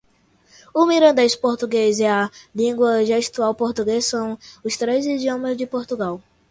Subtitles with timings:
[0.73, 6.19] O Mirandês, Português e a Lingua Gestual Portuguesa são os três idiomas de Portugal.